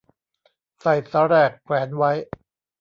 [0.81, 2.11] ใส่สาแหรกแขวนไว้